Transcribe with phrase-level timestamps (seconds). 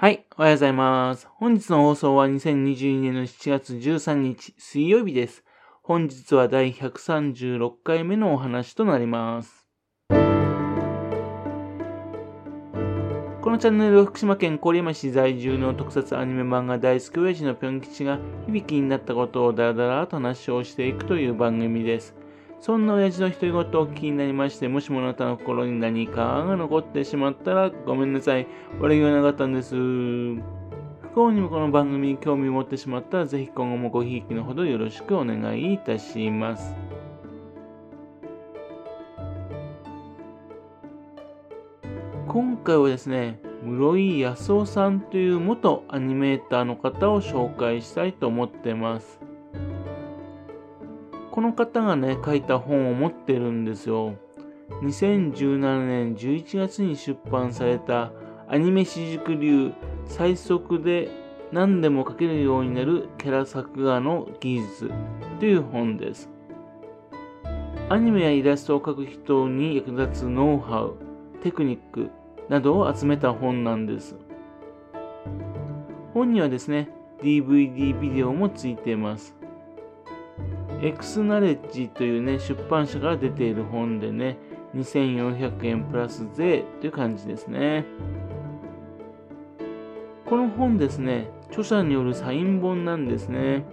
[0.00, 1.28] はい、おはようございます。
[1.34, 5.44] 本日の放送は2022年の7月13日水曜日です。
[5.82, 9.68] 本日は第136回目のお話となります。
[10.08, 10.14] こ
[13.50, 22.14] のチャンネルは福島県郡山市在住の特撮アニメ漫画大好き親父のぴょん吉が響きになったことをダラダラと話をしていくという番組です。
[22.60, 28.46] そんな親父の独り言をお聞きになりまして、もしもあなたの心に何かが残ってしまったらごめんなさい。
[28.80, 29.74] 悪気はなかったんです。
[29.74, 30.42] 不
[31.14, 36.76] 幸にもこの番組に興味を持ってしまったら、ぜひ今後もごひいきのほどよろしくお願いいたします。
[42.28, 49.29] 今回はですね、室井康夫さんという元アニメーターの方を紹介したいと思ってます。
[51.30, 54.14] この方がね、書いた本を持ってるんですよ。
[54.82, 58.12] 2017年11月に出版された
[58.48, 59.72] アニメ私塾流
[60.06, 61.08] 最速で
[61.52, 64.90] 何でも書けるようになるキャラ作画の技術
[65.38, 66.28] という本です。
[67.88, 70.96] アニメやイラストを描く人に役立つノウハウ、
[71.42, 72.10] テクニック
[72.48, 74.16] などを集めた本なんです。
[76.14, 76.88] 本にはですね、
[77.22, 79.39] DVD ビデオもついています。
[80.82, 84.38] エクスナレッジというね、出版社から出ている本でね、
[84.74, 87.84] 2400円プラス税という感じですね。
[90.24, 93.64] この本ですね、著者によるサイン本なんですね。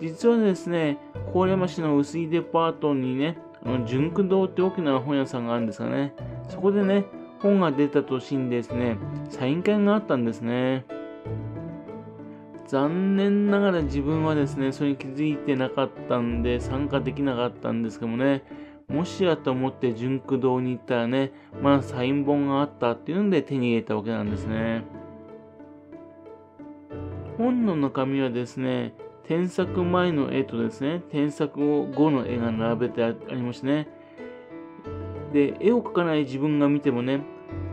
[0.00, 0.96] 実はですね、
[1.34, 6.14] 郡山市の薄いデパートにね、あの純駆堂って大きな本屋さんがあるんですがね、
[6.48, 7.04] そこでね、
[7.40, 8.96] 本が出た年にですね、
[9.28, 10.86] サイン会があったんですね。
[12.70, 18.44] 残念ながら自分はですね、それに気づいてなかったんで参加できなかったんですけどもね、
[18.86, 24.84] もしやと思って純駆堂に行ったらね、まだサイン本があったっていうので手に入れたわけなんですね。
[27.38, 33.88] 本の中身はですね、添削前の絵とですね、添削後の絵が並べてありましてね。
[35.32, 37.22] で、絵を描かない自分が見てもね、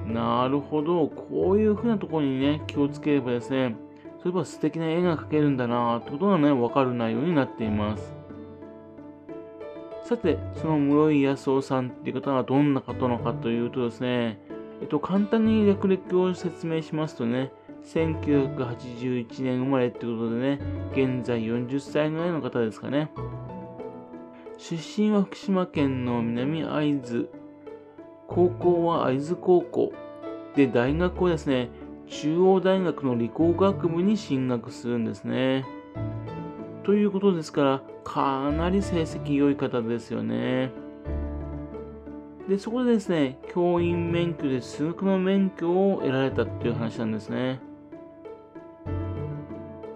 [0.08, 3.76] なるほど、こういう風なところにね、気をつければですね、
[4.24, 8.16] そういえば素敵な絵が描けるんだなってことがね、わかる内容になっています。
[10.04, 14.40] さて、その室井康夫さんっていう方がどんな方なのかというとですね、
[14.82, 17.52] えっと、簡単に略歴を説明しますとね、
[17.84, 20.60] 1981年生まれってことでね、
[20.94, 23.12] 現在40歳ぐらいの方ですかね。
[24.58, 27.30] 出身は福島県の南会津。
[28.28, 29.94] 高校は会津高校。
[30.56, 31.70] で、大学はですね、
[32.08, 35.66] 中央大学の理工学部に進学するんですね。
[36.84, 40.72] ということですから、かなり成績良い方ですよね。
[42.48, 47.60] で、そこでですね、教員免許で数学の免許を得られたっていう話なんですね。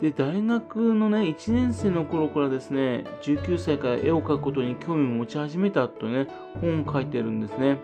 [0.01, 6.27] で、大学のね、1年生の頃からですね、19歳から絵を描くことに興味を持ち始めたとね、
[6.59, 7.77] 本を書いてるんですね。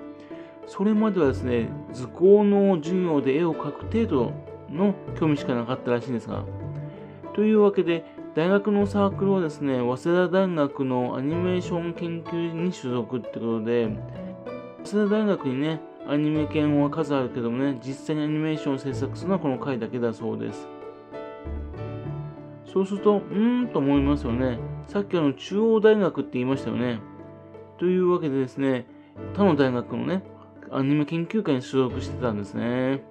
[0.68, 4.34] それまではですね、図工の授業で絵を描く程度
[4.70, 6.44] の興味しかなかったらしいんですが。
[7.34, 8.06] というわけで、
[8.36, 13.90] 大学のサークルはですね、早稲田大学のアニメーション研究に所属ってことで、
[14.84, 20.68] 早稲田大学にね、アニメ研は数あるけどもね、実際にアニメーションを制作するのはこの回だけだそうです。
[22.66, 24.60] そうすると、うーんと思いますよね。
[24.88, 27.00] さっきあの中央大学って言いましたよね。
[27.78, 28.86] というわけでですね、
[29.34, 30.24] 他の大学のね、
[30.72, 33.04] アニメ研究会に所属してたんですね。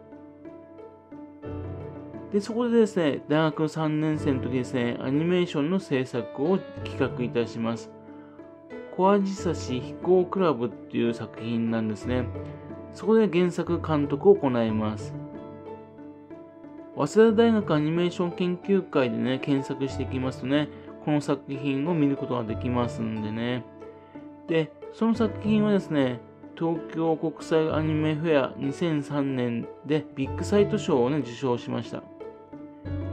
[2.33, 7.91] で、そこでですね、大学3年生の時ですね、アニメーションの制作を企画いたします。
[8.97, 12.27] 小アジサシ飛行クラブっていう作品なんですね。
[12.93, 15.15] そこで原作監督を行います。
[16.97, 20.69] 早稲田大学アニメーション研究会でね、検索していきますとね、
[21.05, 23.65] この作品を見ることができますんでね。
[24.49, 26.21] で、その作品はですね、
[26.59, 32.03] 東京国際アニメフェア2003年でビッグサイト賞をね、受賞しました。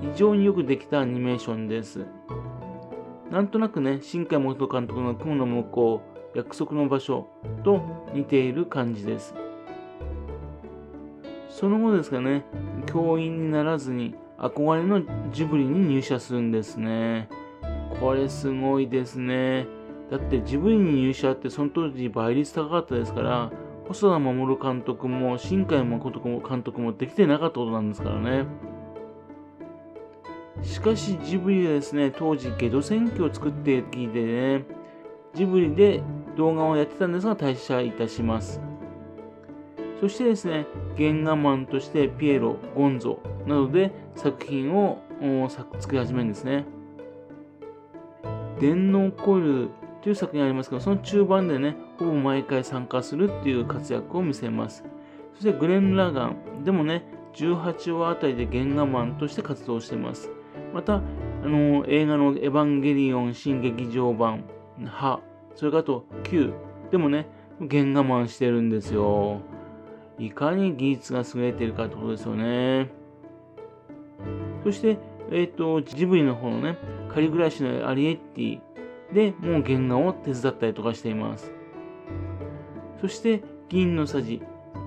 [0.01, 2.05] 非常によくできたアニメーションです。
[3.29, 6.01] なんとなくね、新海元監督の雲の向こ
[6.33, 7.27] う、約束の場所
[7.65, 7.81] と
[8.13, 9.35] 似ている感じです。
[11.49, 12.45] その後ですかね、
[12.85, 15.01] 教員にならずに憧れの
[15.31, 17.27] ジブリに入社するんですね。
[17.99, 19.67] これすごいですね。
[20.11, 23.51] だってジブリに入社ってその当時倍率高かったですから、
[23.87, 28.45] 細田守監督も新海誠監督もできてなかったことなんですからね。
[30.61, 34.65] しかしジブリはですね、当時ゲド戦記を作っていてね、
[35.33, 36.01] ジブリで
[36.37, 38.61] 動画をやってたんですが退社いたします。
[39.99, 40.67] そしてですね、
[40.97, 44.99] 原画マンとしてピエロ、ゴンゾなどで作品を
[45.79, 46.65] 作り始めるんですね。
[48.59, 49.69] 電脳コイル
[50.03, 54.83] という作品ありますけど、その中盤でね、ほぼ毎回参加するっていう活躍を見せます。
[55.33, 60.29] そしてグレン・ラガンでもね、18話あたりで原画マンとして活動しています。
[60.73, 61.01] また、あ
[61.43, 64.43] の映画のエヴァンゲリオン新劇場版、
[64.85, 65.21] は、
[65.55, 66.53] それからあと Q
[66.91, 67.27] でもね、
[67.59, 69.39] 原画マンしてるんですよ。
[70.19, 72.91] いかに技術が優れてるかってことですよね。
[74.65, 74.97] そして、
[75.31, 76.77] えっ、ー、と、ジブリの方のね、
[77.09, 78.61] 仮暮らしのアリエッティ
[79.13, 81.51] でもう原画を手伝ったりとかしています。
[83.01, 84.41] そして、銀のさじ、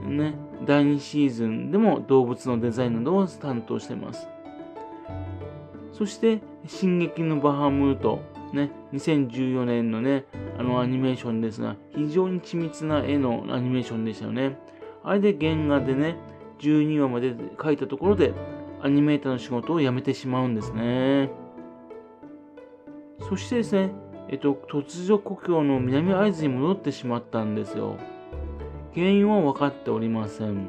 [0.07, 0.35] ね、
[0.65, 4.29] 第2シーズンでも動物のデザインなどを担当しています。
[5.93, 8.21] そして、進撃のバハムート、
[8.53, 10.25] ね、2014年のね、
[10.59, 14.59] あのアニメーションですが、非常に緻密な絵のアニメーションでしたよね。
[15.05, 16.17] あれで原画でね、
[16.61, 18.33] 12話まで描いたところで、
[18.83, 21.31] アニメーターの仕事を辞めてしまうんですね。
[23.29, 23.91] そしてですね、
[24.29, 27.97] えっと、突如故郷の南会津に戻ってしまったんですよ。
[28.95, 30.69] 原因は分かっておりません。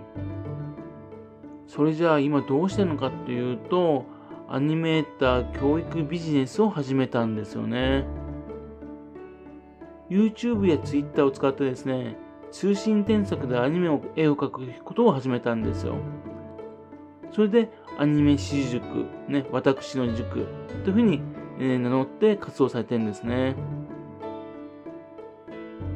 [1.66, 4.06] それじゃあ今どうしてるのかっていうと、
[4.48, 8.06] アニメーター教育ビジネスを始めたんですよね。
[10.10, 12.18] YouTube や Twitter を使ってですね、
[12.52, 15.96] 通信添削でアニメを絵を描くことを始めたんですよ。
[17.32, 20.48] それでアニメ私塾、ね、私の塾
[20.84, 21.22] というふうに、
[21.60, 23.56] 名乗って活動されてるんですね。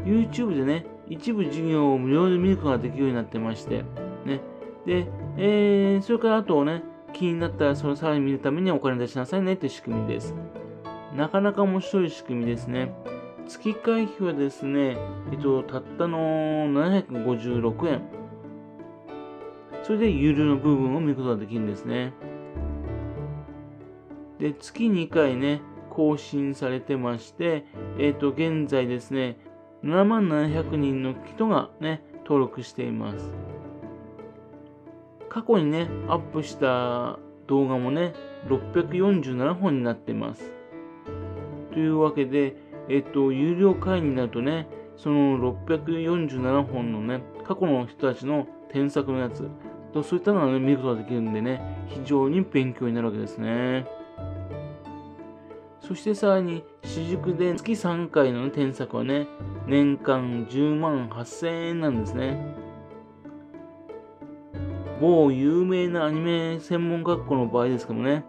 [0.05, 3.83] YouTube でね、一部授業を無料で見ることができるようになってまして、
[4.25, 4.41] ね。
[4.85, 10.33] で、えー、それからあとね、気になったらそれをさらに見るためにお金出しなさいねという仕組みです。
[11.15, 12.93] なかなか面白い仕組みですね。
[13.47, 14.97] 月会費はですね、
[15.31, 16.17] えっと、たったの
[16.67, 18.01] 756円。
[19.83, 22.13] それで有料の部分を見ることができるんですね。
[24.41, 25.61] で、月2回ね、
[25.91, 27.63] 更新されてまして、
[27.99, 29.37] えっと、現在ですね、
[29.83, 33.35] 7万700人の人がね、登録しています。
[35.29, 38.13] 過去にね、アップした動画もね、
[38.47, 40.51] 647本になっています。
[41.71, 42.55] というわけで、
[42.89, 44.67] えっと、有料会員になるとね、
[44.97, 49.47] その647本のね、過去の人たちの添削のやつ、
[50.03, 54.00] そういったのが、ね、見ることができるんでね、非常に勉強になるわけですね。
[55.91, 59.27] そしてさらに、私塾で月3回の、添削はね、
[59.67, 62.55] 年間10万8000円なんですね。
[65.01, 68.23] 某有名なアニメ専門学校の場合ですけどね、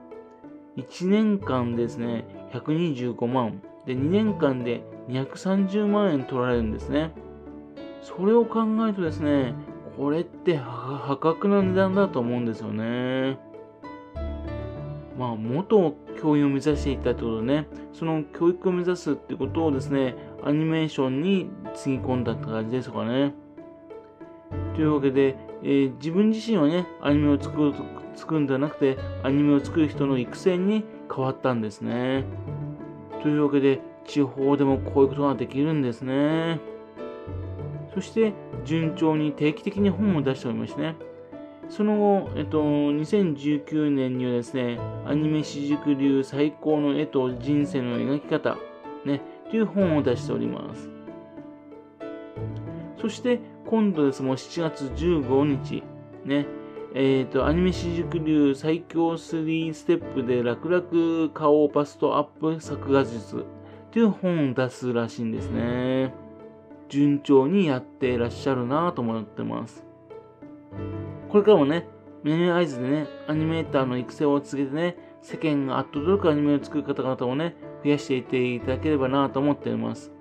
[0.76, 3.62] 1年間ですね、125万。
[3.86, 7.12] で、2年間で230万円取られるんですね。
[8.00, 9.54] それを考えるとですね、
[9.96, 13.38] これって破格な値段だと思うんですよね。
[15.16, 20.14] まあ、元教員を目指していたってことでね、その教育を目指すってことをですね、
[20.44, 23.34] アニメーションにつぎ込んだって感じですかね。
[24.74, 27.74] というわけで、えー、自分自身はね、アニメを作る
[28.14, 30.84] 作るんではなくて、アニメを作る人の育成に
[31.14, 32.24] 変わったんですね。
[33.22, 36.60] というわけで、地方でもこういうことができるんですね。
[37.94, 38.32] そして、
[38.64, 40.96] 順調に定期的に本を出しておりましてね。
[41.72, 48.58] その後、えっと、2019年にはですね、アニメ私塾流最高の絵と人生の描き方、
[49.06, 50.90] ね、という本を出しております。
[53.00, 55.82] そして、今度ですもう7月15日、
[56.26, 56.46] ね、
[56.94, 63.46] えっ、と、アニメ私塾流最強3ステップで楽々顔バストアップ作画術
[63.92, 66.12] という本を出すらしいんですね。
[66.90, 69.86] 順調にやってらっしゃるなと思ってます。
[71.32, 71.88] これからもね、
[72.24, 80.12] 南アイズでね、アニメーターの育成を続けてね、世間があっと驚くアニメを作る方々をね、増やしていっていただければなと思っています。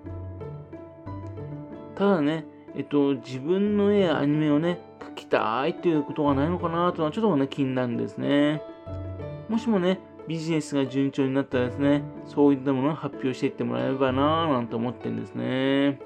[1.95, 2.45] ただね、
[2.77, 8.61] えっと、自分の絵やアニメをね、描きたいっていうことがないのかなというのはちょっとね、気になるんですね。
[9.49, 9.99] もしもね、
[10.29, 15.99] ビジネスが順調になったらですね、そういったものを発表していってもらえればなぁなんて思ってるんですね。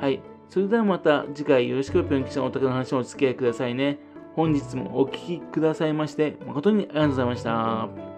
[0.00, 0.22] はい。
[0.48, 3.98] それではまた次回よろしくぴょん吉のお宅の話をお付き合いくださいね。
[4.34, 8.15] 本日もお聴きくださいまして誠にありがとうございました。